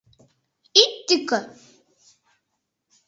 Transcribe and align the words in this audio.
«Ит 0.81 0.93
тӱкӧ! 1.07 1.39